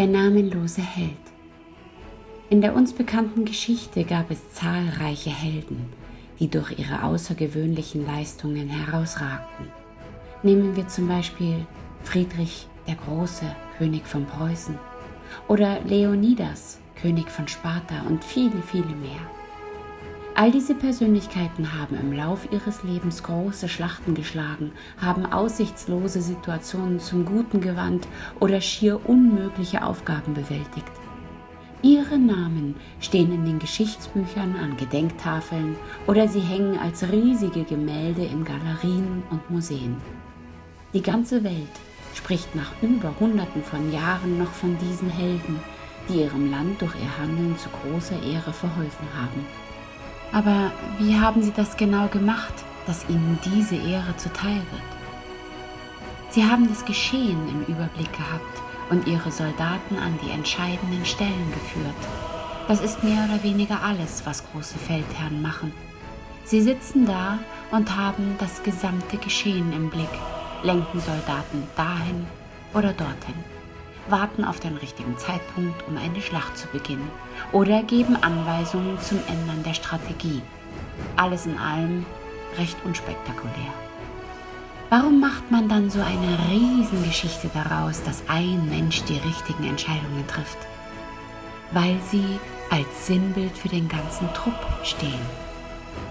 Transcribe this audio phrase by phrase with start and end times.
[0.00, 1.12] der namenlose Held.
[2.48, 5.92] In der uns bekannten Geschichte gab es zahlreiche Helden,
[6.38, 9.66] die durch ihre außergewöhnlichen Leistungen herausragten.
[10.42, 11.66] Nehmen wir zum Beispiel
[12.02, 13.44] Friedrich der Große,
[13.76, 14.78] König von Preußen,
[15.48, 19.20] oder Leonidas, König von Sparta und viele, viele mehr.
[20.40, 27.26] All diese Persönlichkeiten haben im Lauf ihres Lebens große Schlachten geschlagen, haben aussichtslose Situationen zum
[27.26, 28.08] Guten gewandt
[28.40, 30.92] oder schier unmögliche Aufgaben bewältigt.
[31.82, 38.42] Ihre Namen stehen in den Geschichtsbüchern an Gedenktafeln oder sie hängen als riesige Gemälde in
[38.42, 39.98] Galerien und Museen.
[40.94, 41.76] Die ganze Welt
[42.14, 45.60] spricht nach über Hunderten von Jahren noch von diesen Helden,
[46.08, 49.44] die ihrem Land durch ihr Handeln zu großer Ehre verholfen haben.
[50.32, 52.54] Aber wie haben sie das genau gemacht,
[52.86, 54.82] dass ihnen diese Ehre zuteil wird?
[56.30, 61.94] Sie haben das Geschehen im Überblick gehabt und ihre Soldaten an die entscheidenden Stellen geführt.
[62.68, 65.72] Das ist mehr oder weniger alles, was große Feldherren machen.
[66.44, 67.38] Sie sitzen da
[67.72, 70.08] und haben das gesamte Geschehen im Blick,
[70.62, 72.26] lenken Soldaten dahin
[72.72, 73.59] oder dorthin
[74.08, 77.08] warten auf den richtigen Zeitpunkt, um eine Schlacht zu beginnen
[77.52, 80.42] oder geben Anweisungen zum Ändern der Strategie.
[81.16, 82.06] Alles in allem
[82.58, 83.72] recht unspektakulär.
[84.88, 90.58] Warum macht man dann so eine Riesengeschichte daraus, dass ein Mensch die richtigen Entscheidungen trifft?
[91.70, 95.20] Weil sie als Sinnbild für den ganzen Trupp stehen.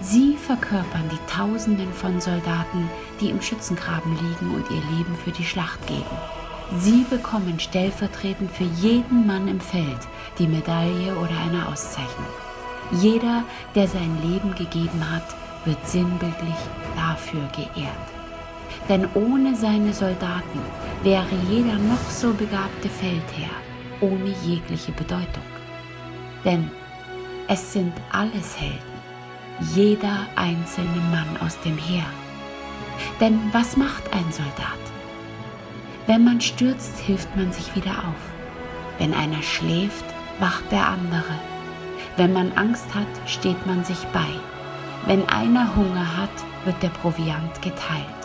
[0.00, 2.88] Sie verkörpern die Tausenden von Soldaten,
[3.20, 6.39] die im Schützengraben liegen und ihr Leben für die Schlacht geben.
[6.78, 9.98] Sie bekommen stellvertretend für jeden Mann im Feld
[10.38, 12.26] die Medaille oder eine Auszeichnung.
[12.92, 16.54] Jeder, der sein Leben gegeben hat, wird sinnbildlich
[16.96, 17.90] dafür geehrt.
[18.88, 20.60] Denn ohne seine Soldaten
[21.02, 23.50] wäre jeder noch so begabte Feldherr
[24.00, 25.42] ohne jegliche Bedeutung.
[26.44, 26.70] Denn
[27.48, 28.78] es sind alles Helden,
[29.74, 32.06] jeder einzelne Mann aus dem Heer.
[33.20, 34.89] Denn was macht ein Soldat?
[36.10, 38.98] Wenn man stürzt, hilft man sich wieder auf.
[38.98, 40.04] Wenn einer schläft,
[40.40, 41.38] wacht der andere.
[42.16, 44.26] Wenn man Angst hat, steht man sich bei.
[45.06, 46.32] Wenn einer Hunger hat,
[46.64, 48.20] wird der Proviant geteilt.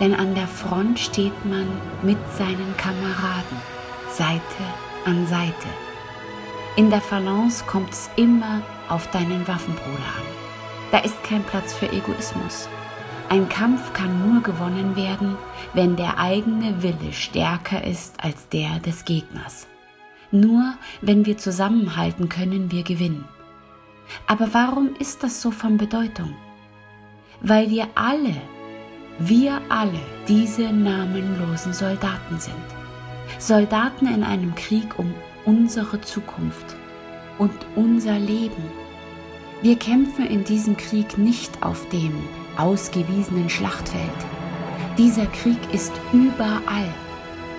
[0.00, 1.68] Denn an der Front steht man
[2.02, 3.58] mit seinen Kameraden,
[4.10, 4.64] Seite
[5.04, 5.68] an Seite.
[6.74, 9.86] In der Phalanx kommt es immer auf deinen Waffenbruder
[10.18, 10.26] an.
[10.90, 12.68] Da ist kein Platz für Egoismus.
[13.28, 15.36] Ein Kampf kann nur gewonnen werden,
[15.72, 19.66] wenn der eigene Wille stärker ist als der des Gegners.
[20.30, 23.24] Nur wenn wir zusammenhalten, können wir gewinnen.
[24.26, 26.34] Aber warum ist das so von Bedeutung?
[27.40, 28.36] Weil wir alle,
[29.18, 32.54] wir alle diese namenlosen Soldaten sind.
[33.38, 35.14] Soldaten in einem Krieg um
[35.44, 36.76] unsere Zukunft
[37.38, 38.62] und unser Leben.
[39.62, 42.12] Wir kämpfen in diesem Krieg nicht auf dem
[42.56, 44.10] ausgewiesenen Schlachtfeld.
[44.98, 46.88] Dieser Krieg ist überall.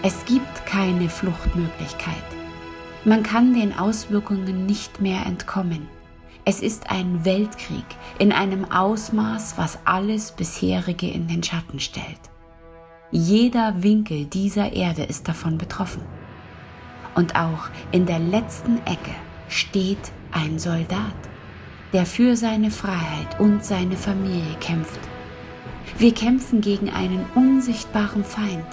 [0.04, 2.14] Es gibt keine Fluchtmöglichkeit.
[3.04, 5.88] Man kann den Auswirkungen nicht mehr entkommen.
[6.44, 7.86] Es ist ein Weltkrieg
[8.20, 12.20] in einem Ausmaß, was alles bisherige in den Schatten stellt.
[13.12, 16.04] Jeder Winkel dieser Erde ist davon betroffen.
[17.16, 19.16] Und auch in der letzten Ecke
[19.50, 21.14] steht ein Soldat
[21.96, 25.00] der für seine Freiheit und seine Familie kämpft.
[25.98, 28.68] Wir kämpfen gegen einen unsichtbaren Feind.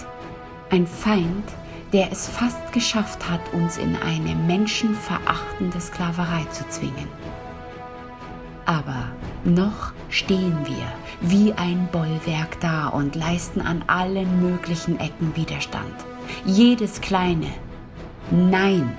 [0.70, 1.44] Ein Feind,
[1.92, 7.06] der es fast geschafft hat, uns in eine menschenverachtende Sklaverei zu zwingen.
[8.66, 9.12] Aber
[9.44, 15.94] noch stehen wir wie ein Bollwerk da und leisten an allen möglichen Ecken Widerstand.
[16.44, 17.52] Jedes kleine
[18.32, 18.92] Nein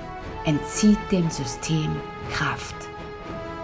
[0.45, 1.93] entzieht dem System
[2.31, 2.92] Kraft.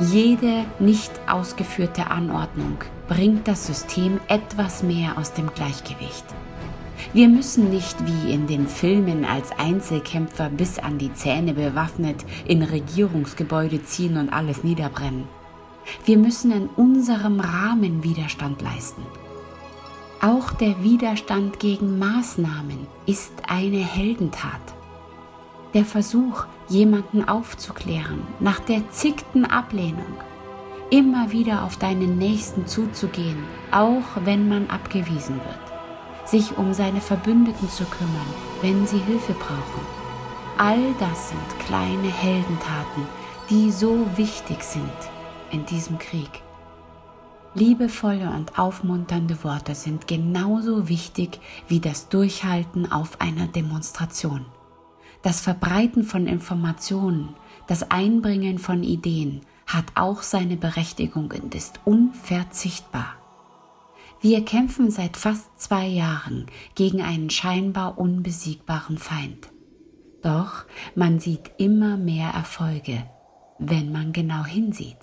[0.02, 2.78] Jede nicht ausgeführte Anordnung
[3.10, 6.24] bringt das System etwas mehr aus dem Gleichgewicht.
[7.12, 12.62] Wir müssen nicht wie in den Filmen als Einzelkämpfer bis an die Zähne bewaffnet in
[12.62, 15.26] Regierungsgebäude ziehen und alles niederbrennen.
[16.06, 19.02] Wir müssen in unserem Rahmen Widerstand leisten.
[20.22, 24.62] Auch der Widerstand gegen Maßnahmen ist eine Heldentat.
[25.76, 30.18] Der Versuch, jemanden aufzuklären, nach der zickten Ablehnung,
[30.90, 37.70] immer wieder auf deinen Nächsten zuzugehen, auch wenn man abgewiesen wird, sich um seine Verbündeten
[37.70, 39.86] zu kümmern, wenn sie Hilfe brauchen.
[40.58, 43.04] All das sind kleine Heldentaten,
[43.52, 44.90] die so wichtig sind
[45.52, 46.42] in diesem Krieg.
[47.54, 54.46] Liebevolle und aufmunternde Worte sind genauso wichtig wie das Durchhalten auf einer Demonstration.
[55.22, 57.36] Das Verbreiten von Informationen,
[57.68, 63.16] das Einbringen von Ideen hat auch seine Berechtigung und ist unverzichtbar.
[64.22, 66.46] Wir kämpfen seit fast zwei Jahren
[66.76, 69.50] gegen einen scheinbar unbesiegbaren Feind.
[70.22, 73.04] Doch man sieht immer mehr Erfolge,
[73.60, 74.98] wenn man genau hinsieht.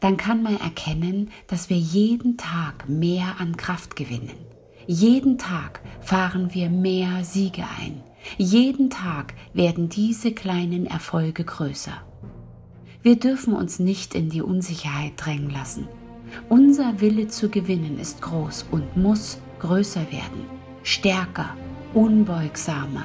[0.00, 4.36] Dann kann man erkennen, dass wir jeden Tag mehr an Kraft gewinnen.
[4.86, 8.02] Jeden Tag fahren wir mehr Siege ein.
[8.38, 11.92] Jeden Tag werden diese kleinen Erfolge größer.
[13.02, 15.86] Wir dürfen uns nicht in die Unsicherheit drängen lassen.
[16.48, 20.46] Unser Wille zu gewinnen ist groß und muss größer werden,
[20.82, 21.50] stärker,
[21.92, 23.04] unbeugsamer.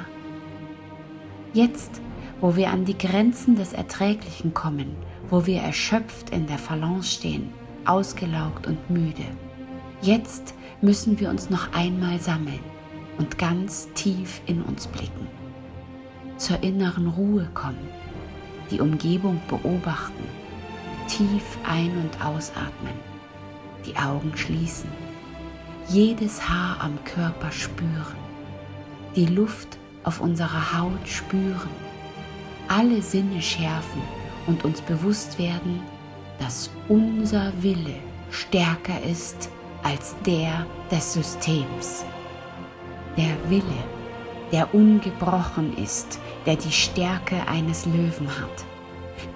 [1.54, 2.02] Jetzt,
[2.42, 4.96] wo wir an die Grenzen des Erträglichen kommen,
[5.30, 7.50] wo wir erschöpft in der Balance stehen,
[7.86, 9.26] ausgelaugt und müde,
[10.02, 12.62] jetzt müssen wir uns noch einmal sammeln
[13.20, 15.28] und ganz tief in uns blicken,
[16.38, 17.90] zur inneren Ruhe kommen,
[18.72, 20.24] die Umgebung beobachten,
[21.08, 22.94] tief ein- und ausatmen,
[23.86, 24.90] die Augen schließen,
[25.90, 28.18] jedes Haar am Körper spüren,
[29.16, 31.70] die Luft auf unserer Haut spüren,
[32.70, 34.02] alle Sinne schärfen
[34.48, 35.82] und uns bewusst werden,
[36.40, 37.96] dass unser Wille
[38.32, 39.50] stärker ist
[39.84, 42.06] als der des Systems.
[43.20, 43.84] Der Wille,
[44.54, 48.64] der ungebrochen ist, der die Stärke eines Löwen hat.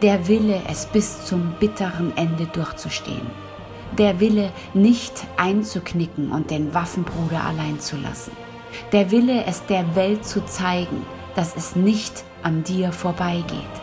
[0.02, 3.28] Der Wille, es bis zum bitteren Ende durchzustehen.
[3.98, 8.32] Der Wille, nicht einzuknicken und den Waffenbruder allein zu lassen.
[8.94, 13.74] Der Wille, es der Welt zu zeigen, dass es nicht an dir vorbeigeht.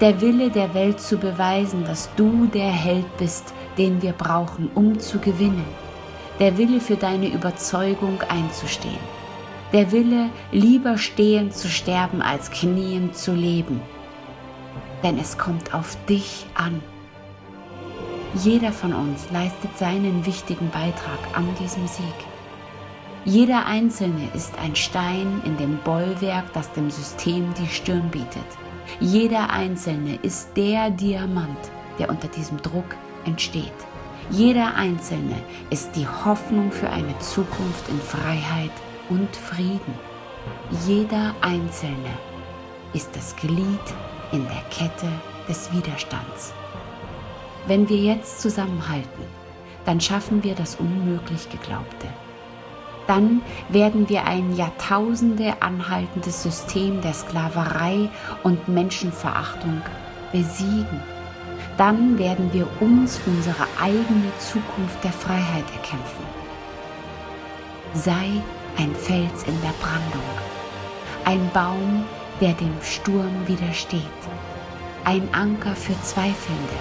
[0.00, 4.98] Der Wille der Welt zu beweisen, dass du der Held bist, den wir brauchen, um
[4.98, 5.66] zu gewinnen
[6.40, 8.98] der Wille für deine Überzeugung einzustehen,
[9.74, 13.80] der Wille, lieber stehend zu sterben als kniend zu leben.
[15.02, 16.80] Denn es kommt auf dich an.
[18.34, 22.04] Jeder von uns leistet seinen wichtigen Beitrag an diesem Sieg.
[23.24, 28.46] Jeder Einzelne ist ein Stein in dem Bollwerk, das dem System die Stirn bietet.
[29.00, 31.58] Jeder Einzelne ist der Diamant,
[31.98, 32.94] der unter diesem Druck
[33.24, 33.72] entsteht.
[34.30, 35.36] Jeder Einzelne
[35.70, 38.70] ist die Hoffnung für eine Zukunft in Freiheit
[39.08, 39.94] und Frieden.
[40.86, 42.10] Jeder Einzelne
[42.92, 43.80] ist das Glied
[44.32, 45.08] in der Kette
[45.48, 46.52] des Widerstands.
[47.66, 49.24] Wenn wir jetzt zusammenhalten,
[49.84, 52.08] dann schaffen wir das unmöglich Geglaubte.
[53.06, 58.08] Dann werden wir ein Jahrtausende anhaltendes System der Sklaverei
[58.42, 59.82] und Menschenverachtung
[60.32, 61.02] besiegen
[61.76, 66.24] dann werden wir uns unsere eigene Zukunft der Freiheit erkämpfen.
[67.94, 68.42] Sei
[68.76, 70.22] ein Fels in der Brandung,
[71.24, 72.04] ein Baum,
[72.40, 74.00] der dem Sturm widersteht,
[75.04, 76.74] ein Anker für Zweifelnde,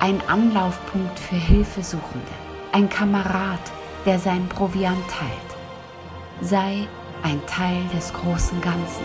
[0.00, 2.32] ein Anlaufpunkt für Hilfesuchende,
[2.72, 3.60] ein Kamerad,
[4.06, 5.50] der sein Proviant teilt.
[6.40, 6.86] Sei
[7.22, 9.04] ein Teil des großen Ganzen.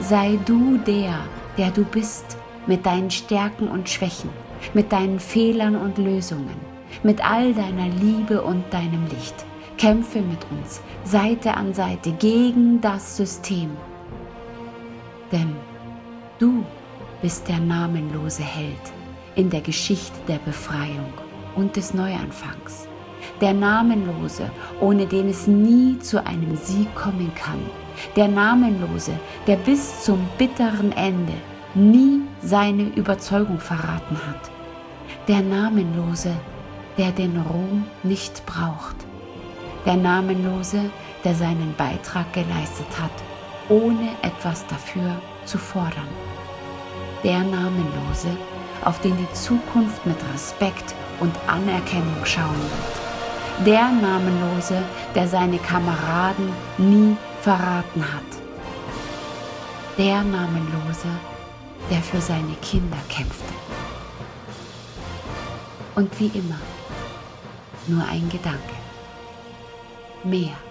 [0.00, 1.14] Sei du der,
[1.56, 2.36] der du bist
[2.66, 4.30] mit deinen Stärken und Schwächen,
[4.74, 6.56] mit deinen Fehlern und Lösungen,
[7.04, 9.44] mit all deiner Liebe und deinem Licht.
[9.78, 13.70] Kämpfe mit uns Seite an Seite gegen das System.
[15.30, 15.54] Denn
[16.38, 16.64] du
[17.22, 18.92] bist der namenlose Held
[19.36, 21.12] in der Geschichte der Befreiung
[21.54, 22.88] und des Neuanfangs.
[23.40, 27.60] Der Namenlose, ohne den es nie zu einem Sieg kommen kann.
[28.16, 29.12] Der Namenlose,
[29.46, 31.34] der bis zum bitteren Ende
[31.74, 34.50] nie seine Überzeugung verraten hat.
[35.28, 36.32] Der Namenlose,
[36.96, 39.07] der den Ruhm nicht braucht.
[39.88, 40.90] Der Namenlose,
[41.24, 43.10] der seinen Beitrag geleistet hat,
[43.70, 45.16] ohne etwas dafür
[45.46, 46.10] zu fordern.
[47.24, 48.28] Der Namenlose,
[48.84, 53.66] auf den die Zukunft mit Respekt und Anerkennung schauen wird.
[53.66, 54.82] Der Namenlose,
[55.14, 58.30] der seine Kameraden nie verraten hat.
[59.96, 61.08] Der Namenlose,
[61.90, 63.54] der für seine Kinder kämpfte.
[65.94, 66.60] Und wie immer,
[67.86, 68.87] nur ein Gedanke.
[70.28, 70.67] Mehr